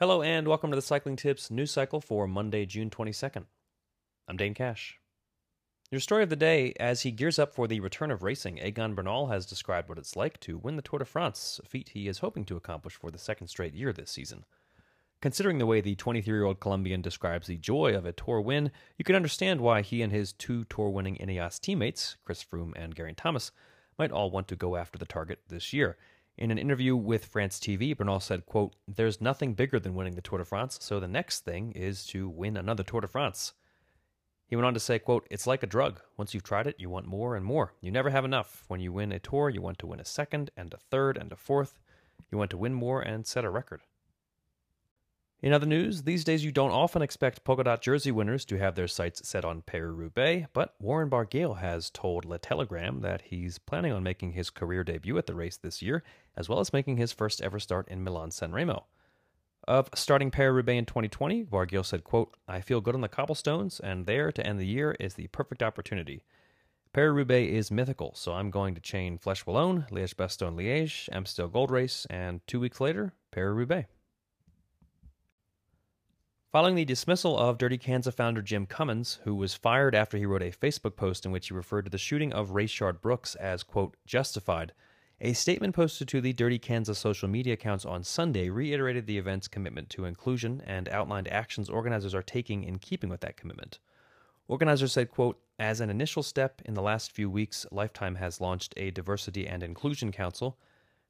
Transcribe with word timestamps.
Hello 0.00 0.22
and 0.22 0.46
welcome 0.46 0.70
to 0.70 0.76
the 0.76 0.80
Cycling 0.80 1.16
Tips 1.16 1.50
news 1.50 1.72
cycle 1.72 2.00
for 2.00 2.28
Monday, 2.28 2.64
June 2.64 2.88
22nd. 2.88 3.46
I'm 4.28 4.36
Dane 4.36 4.54
Cash. 4.54 5.00
Your 5.90 6.00
story 6.00 6.22
of 6.22 6.30
the 6.30 6.36
day 6.36 6.72
as 6.78 7.00
he 7.00 7.10
gears 7.10 7.36
up 7.36 7.52
for 7.52 7.66
the 7.66 7.80
return 7.80 8.12
of 8.12 8.22
racing, 8.22 8.58
Egan 8.58 8.94
Bernal 8.94 9.26
has 9.26 9.44
described 9.44 9.88
what 9.88 9.98
it's 9.98 10.14
like 10.14 10.38
to 10.38 10.56
win 10.56 10.76
the 10.76 10.82
Tour 10.82 11.00
de 11.00 11.04
France, 11.04 11.58
a 11.64 11.66
feat 11.66 11.88
he 11.88 12.06
is 12.06 12.20
hoping 12.20 12.44
to 12.44 12.56
accomplish 12.56 12.94
for 12.94 13.10
the 13.10 13.18
second 13.18 13.48
straight 13.48 13.74
year 13.74 13.92
this 13.92 14.12
season. 14.12 14.44
Considering 15.20 15.58
the 15.58 15.66
way 15.66 15.80
the 15.80 15.96
23 15.96 16.32
year 16.32 16.44
old 16.44 16.60
Colombian 16.60 17.02
describes 17.02 17.48
the 17.48 17.56
joy 17.56 17.92
of 17.96 18.06
a 18.06 18.12
Tour 18.12 18.40
win, 18.40 18.70
you 18.98 19.04
can 19.04 19.16
understand 19.16 19.60
why 19.60 19.82
he 19.82 20.00
and 20.00 20.12
his 20.12 20.32
two 20.32 20.62
Tour 20.66 20.90
winning 20.90 21.16
Ineos 21.16 21.58
teammates, 21.58 22.14
Chris 22.24 22.44
Froome 22.44 22.72
and 22.76 22.94
Geraint 22.94 23.16
Thomas, 23.16 23.50
might 23.98 24.12
all 24.12 24.30
want 24.30 24.46
to 24.46 24.54
go 24.54 24.76
after 24.76 24.96
the 24.96 25.06
target 25.06 25.40
this 25.48 25.72
year. 25.72 25.96
In 26.38 26.52
an 26.52 26.58
interview 26.58 26.94
with 26.94 27.24
France 27.24 27.58
TV, 27.58 27.96
Bernal 27.96 28.20
said, 28.20 28.46
quote, 28.46 28.76
There's 28.86 29.20
nothing 29.20 29.54
bigger 29.54 29.80
than 29.80 29.96
winning 29.96 30.14
the 30.14 30.20
Tour 30.20 30.38
de 30.38 30.44
France, 30.44 30.78
so 30.80 31.00
the 31.00 31.08
next 31.08 31.44
thing 31.44 31.72
is 31.72 32.06
to 32.06 32.28
win 32.28 32.56
another 32.56 32.84
Tour 32.84 33.00
de 33.00 33.08
France. 33.08 33.54
He 34.46 34.54
went 34.54 34.64
on 34.64 34.74
to 34.74 34.78
say, 34.78 35.00
quote, 35.00 35.26
It's 35.32 35.48
like 35.48 35.64
a 35.64 35.66
drug. 35.66 36.00
Once 36.16 36.34
you've 36.34 36.44
tried 36.44 36.68
it, 36.68 36.76
you 36.78 36.88
want 36.88 37.08
more 37.08 37.34
and 37.34 37.44
more. 37.44 37.74
You 37.80 37.90
never 37.90 38.10
have 38.10 38.24
enough. 38.24 38.62
When 38.68 38.78
you 38.78 38.92
win 38.92 39.10
a 39.10 39.18
tour, 39.18 39.50
you 39.50 39.60
want 39.60 39.80
to 39.80 39.88
win 39.88 39.98
a 39.98 40.04
second 40.04 40.52
and 40.56 40.72
a 40.72 40.76
third 40.76 41.16
and 41.16 41.32
a 41.32 41.36
fourth. 41.36 41.80
You 42.30 42.38
want 42.38 42.52
to 42.52 42.56
win 42.56 42.72
more 42.72 43.02
and 43.02 43.26
set 43.26 43.44
a 43.44 43.50
record. 43.50 43.82
In 45.40 45.52
other 45.52 45.66
news, 45.66 46.02
these 46.02 46.24
days 46.24 46.44
you 46.44 46.50
don't 46.50 46.72
often 46.72 47.00
expect 47.00 47.44
polka 47.44 47.62
dot 47.62 47.80
jersey 47.80 48.10
winners 48.10 48.44
to 48.46 48.58
have 48.58 48.74
their 48.74 48.88
sights 48.88 49.28
set 49.28 49.44
on 49.44 49.62
Paris-Roubaix, 49.62 50.48
but 50.52 50.74
Warren 50.80 51.08
Barguil 51.08 51.58
has 51.58 51.90
told 51.90 52.24
Le 52.24 52.40
Telegram 52.40 53.02
that 53.02 53.22
he's 53.22 53.56
planning 53.56 53.92
on 53.92 54.02
making 54.02 54.32
his 54.32 54.50
career 54.50 54.82
debut 54.82 55.16
at 55.16 55.26
the 55.26 55.36
race 55.36 55.56
this 55.56 55.80
year, 55.80 56.02
as 56.36 56.48
well 56.48 56.58
as 56.58 56.72
making 56.72 56.96
his 56.96 57.12
first 57.12 57.40
ever 57.40 57.60
start 57.60 57.86
in 57.86 58.02
Milan-San 58.02 58.50
Remo. 58.50 58.86
Of 59.68 59.88
starting 59.94 60.32
Paris-Roubaix 60.32 60.76
in 60.76 60.86
2020, 60.86 61.44
Barguil 61.44 61.86
said, 61.86 62.02
quote, 62.02 62.36
I 62.48 62.60
feel 62.60 62.80
good 62.80 62.96
on 62.96 63.00
the 63.00 63.08
cobblestones, 63.08 63.78
and 63.78 64.06
there 64.06 64.32
to 64.32 64.44
end 64.44 64.58
the 64.58 64.66
year 64.66 64.96
is 64.98 65.14
the 65.14 65.28
perfect 65.28 65.62
opportunity. 65.62 66.24
Paris-Roubaix 66.92 67.52
is 67.52 67.70
mythical, 67.70 68.12
so 68.16 68.32
I'm 68.32 68.50
going 68.50 68.74
to 68.74 68.80
chain 68.80 69.18
Flèche-Wallonne, 69.18 69.88
Liège-Bastogne-Liège, 69.90 71.10
Amstel 71.12 71.46
Gold 71.46 71.70
Race, 71.70 72.08
and 72.10 72.40
two 72.48 72.58
weeks 72.58 72.80
later, 72.80 73.12
Paris-Roubaix. 73.30 73.86
Following 76.50 76.76
the 76.76 76.86
dismissal 76.86 77.36
of 77.38 77.58
Dirty 77.58 77.76
Kanza 77.76 78.10
founder 78.10 78.40
Jim 78.40 78.64
Cummins, 78.64 79.20
who 79.24 79.34
was 79.34 79.52
fired 79.54 79.94
after 79.94 80.16
he 80.16 80.24
wrote 80.24 80.42
a 80.42 80.50
Facebook 80.50 80.96
post 80.96 81.26
in 81.26 81.30
which 81.30 81.48
he 81.48 81.54
referred 81.54 81.84
to 81.84 81.90
the 81.90 81.98
shooting 81.98 82.32
of 82.32 82.52
Rayshard 82.52 83.02
Brooks 83.02 83.34
as, 83.34 83.62
quote, 83.62 83.98
justified, 84.06 84.72
a 85.20 85.34
statement 85.34 85.74
posted 85.74 86.08
to 86.08 86.22
the 86.22 86.32
Dirty 86.32 86.58
Kanza 86.58 86.96
social 86.96 87.28
media 87.28 87.52
accounts 87.52 87.84
on 87.84 88.02
Sunday 88.02 88.48
reiterated 88.48 89.06
the 89.06 89.18
event's 89.18 89.46
commitment 89.46 89.90
to 89.90 90.06
inclusion 90.06 90.62
and 90.64 90.88
outlined 90.88 91.28
actions 91.28 91.68
organizers 91.68 92.14
are 92.14 92.22
taking 92.22 92.64
in 92.64 92.78
keeping 92.78 93.10
with 93.10 93.20
that 93.20 93.36
commitment. 93.36 93.78
Organizers 94.46 94.92
said, 94.92 95.10
quote, 95.10 95.38
as 95.58 95.82
an 95.82 95.90
initial 95.90 96.22
step 96.22 96.62
in 96.64 96.72
the 96.72 96.80
last 96.80 97.12
few 97.12 97.28
weeks, 97.28 97.66
Lifetime 97.70 98.14
has 98.14 98.40
launched 98.40 98.72
a 98.78 98.90
Diversity 98.90 99.46
and 99.46 99.62
Inclusion 99.62 100.12
Council 100.12 100.56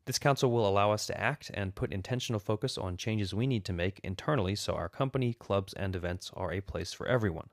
this 0.09 0.19
council 0.19 0.51
will 0.51 0.67
allow 0.67 0.91
us 0.91 1.05
to 1.05 1.21
act 1.21 1.51
and 1.53 1.75
put 1.75 1.93
intentional 1.93 2.41
focus 2.41 2.79
on 2.79 2.97
changes 2.97 3.35
we 3.35 3.47
need 3.47 3.63
to 3.67 3.75
make 3.75 4.01
internally 4.03 4.55
so 4.55 4.73
our 4.73 4.89
company, 4.89 5.35
clubs, 5.35 5.75
and 5.75 5.95
events 5.95 6.31
are 6.35 6.51
a 6.51 6.63
place 6.63 6.95
for 6.95 7.07
everyone. 7.07 7.51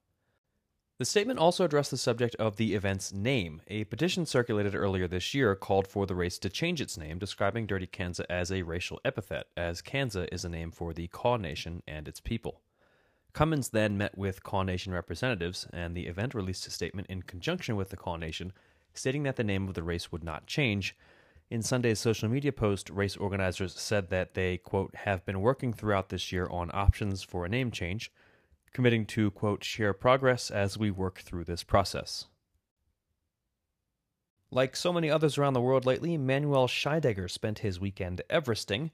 The 0.97 1.03
statement 1.03 1.38
also 1.38 1.66
addressed 1.66 1.92
the 1.92 1.97
subject 1.97 2.34
of 2.36 2.56
the 2.56 2.73
event's 2.73 3.12
name. 3.12 3.62
A 3.67 3.84
petition 3.84 4.25
circulated 4.25 4.73
earlier 4.73 5.06
this 5.06 5.34
year 5.34 5.53
called 5.53 5.86
for 5.86 6.06
the 6.06 6.16
race 6.16 6.39
to 6.39 6.50
change 6.50 6.80
its 6.80 6.97
name, 6.97 7.20
describing 7.20 7.66
Dirty 7.66 7.88
Kanza 7.88 8.23
as 8.30 8.53
a 8.53 8.62
racial 8.62 9.02
epithet, 9.03 9.47
as 9.58 9.81
Kanza 9.81 10.30
is 10.31 10.45
a 10.45 10.50
name 10.50 10.72
for 10.72 10.94
the 10.94 11.08
Kaw 11.08 11.36
Nation 11.36 11.84
and 11.85 12.07
its 12.07 12.22
people. 12.22 12.62
Cummins 13.34 13.68
then 13.68 13.97
met 13.97 14.18
with 14.18 14.44
Kaw 14.44 14.63
Nation 14.63 14.94
representatives, 14.94 15.68
and 15.74 15.94
the 15.94 16.07
event 16.07 16.34
released 16.34 16.66
a 16.68 16.72
statement 16.72 17.07
in 17.09 17.24
conjunction 17.24 17.75
with 17.75 17.90
the 17.90 17.97
Kaw 17.97 18.16
Nation, 18.16 18.53
stating 18.94 19.24
that 19.24 19.35
the 19.35 19.44
name 19.44 19.68
of 19.68 19.74
the 19.74 19.84
race 19.84 20.09
would 20.13 20.24
not 20.24 20.47
change, 20.47 20.96
in 21.50 21.61
Sunday's 21.61 22.00
social 22.00 22.28
media 22.28 22.51
post, 22.51 22.89
race 22.89 23.16
organizers 23.16 23.73
said 23.79 24.09
that 24.09 24.33
they, 24.33 24.57
quote, 24.57 24.95
have 24.95 25.25
been 25.25 25.41
working 25.41 25.73
throughout 25.73 26.09
this 26.09 26.31
year 26.31 26.47
on 26.50 26.72
options 26.73 27.22
for 27.22 27.45
a 27.45 27.50
name 27.50 27.72
change, 27.72 28.11
committing 28.73 29.06
to, 29.06 29.31
quote, 29.31 29.63
share 29.63 29.94
progress 29.94 30.50
as 30.50 30.78
we 30.78 30.89
work 30.89 31.19
through 31.19 31.44
this 31.44 31.63
process. 31.63 32.25
Like 34.51 34.75
so 34.75 34.91
many 34.91 35.09
others 35.09 35.38
around 35.38 35.53
the 35.53 35.61
world 35.61 35.85
lately, 35.85 36.17
Manuel 36.17 36.67
Scheidegger 36.67 37.29
spent 37.29 37.59
his 37.59 37.79
weekend 37.79 38.22
Everesting, 38.29 38.91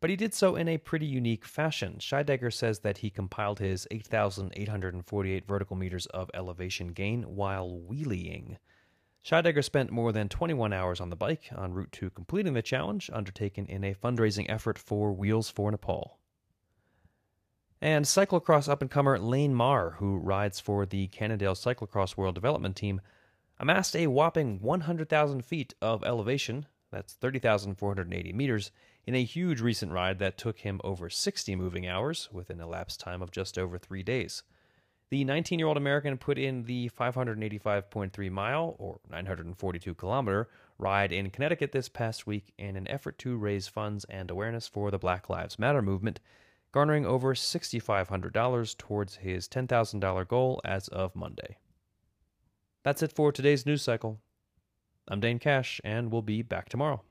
but 0.00 0.08
he 0.08 0.16
did 0.16 0.32
so 0.32 0.56
in 0.56 0.68
a 0.68 0.78
pretty 0.78 1.06
unique 1.06 1.44
fashion. 1.44 1.96
Scheidegger 1.98 2.52
says 2.52 2.78
that 2.80 2.98
he 2.98 3.10
compiled 3.10 3.58
his 3.58 3.86
8,848 3.90 5.46
vertical 5.46 5.76
meters 5.76 6.06
of 6.06 6.30
elevation 6.32 6.88
gain 6.88 7.22
while 7.24 7.78
wheeling. 7.78 8.56
Scheidegger 9.24 9.62
spent 9.62 9.90
more 9.90 10.12
than 10.12 10.28
21 10.28 10.72
hours 10.72 11.00
on 11.00 11.10
the 11.10 11.16
bike 11.16 11.50
en 11.52 11.72
route 11.72 11.92
to 11.92 12.10
completing 12.10 12.54
the 12.54 12.62
challenge 12.62 13.10
undertaken 13.12 13.66
in 13.66 13.84
a 13.84 13.94
fundraising 13.94 14.46
effort 14.48 14.78
for 14.78 15.12
Wheels 15.12 15.50
for 15.50 15.70
Nepal. 15.70 16.18
And 17.82 18.04
cyclocross 18.04 18.68
up 18.68 18.82
and 18.82 18.90
comer 18.90 19.18
Lane 19.18 19.54
Maher, 19.54 19.96
who 19.98 20.18
rides 20.18 20.60
for 20.60 20.84
the 20.84 21.08
Cannondale 21.08 21.54
Cyclocross 21.54 22.16
World 22.16 22.34
Development 22.34 22.76
Team, 22.76 23.00
amassed 23.58 23.94
a 23.94 24.06
whopping 24.06 24.60
100,000 24.60 25.44
feet 25.44 25.74
of 25.82 26.02
elevation, 26.04 26.66
that's 26.90 27.14
30,480 27.14 28.32
meters, 28.32 28.70
in 29.06 29.14
a 29.14 29.24
huge 29.24 29.60
recent 29.60 29.92
ride 29.92 30.18
that 30.18 30.38
took 30.38 30.58
him 30.58 30.80
over 30.82 31.08
60 31.08 31.56
moving 31.56 31.86
hours 31.86 32.28
with 32.32 32.50
an 32.50 32.60
elapsed 32.60 33.00
time 33.00 33.22
of 33.22 33.30
just 33.30 33.58
over 33.58 33.78
three 33.78 34.02
days. 34.02 34.42
The 35.10 35.24
19 35.24 35.58
year 35.58 35.66
old 35.66 35.76
American 35.76 36.16
put 36.18 36.38
in 36.38 36.62
the 36.62 36.88
585.3 36.90 38.30
mile, 38.30 38.76
or 38.78 39.00
942 39.10 39.94
kilometer, 39.94 40.48
ride 40.78 41.10
in 41.10 41.30
Connecticut 41.30 41.72
this 41.72 41.88
past 41.88 42.28
week 42.28 42.52
in 42.58 42.76
an 42.76 42.86
effort 42.88 43.18
to 43.18 43.36
raise 43.36 43.66
funds 43.66 44.04
and 44.08 44.30
awareness 44.30 44.68
for 44.68 44.92
the 44.92 44.98
Black 44.98 45.28
Lives 45.28 45.58
Matter 45.58 45.82
movement, 45.82 46.20
garnering 46.70 47.04
over 47.04 47.34
$6,500 47.34 48.78
towards 48.78 49.16
his 49.16 49.48
$10,000 49.48 50.28
goal 50.28 50.60
as 50.64 50.86
of 50.88 51.16
Monday. 51.16 51.56
That's 52.84 53.02
it 53.02 53.12
for 53.12 53.32
today's 53.32 53.66
news 53.66 53.82
cycle. 53.82 54.20
I'm 55.08 55.18
Dane 55.18 55.40
Cash, 55.40 55.80
and 55.82 56.12
we'll 56.12 56.22
be 56.22 56.42
back 56.42 56.68
tomorrow. 56.68 57.02